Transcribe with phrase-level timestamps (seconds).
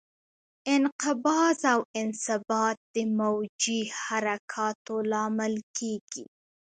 [0.75, 6.23] انقباض او انبساط د موجي حرکاتو لامل کېږي.